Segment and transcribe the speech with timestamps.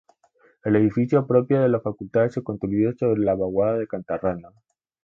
[0.63, 4.55] El edificio propio de la Facultad se construyó sobre la vaguada de Cantarranas.